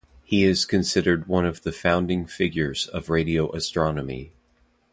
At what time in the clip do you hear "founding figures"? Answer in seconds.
1.71-2.87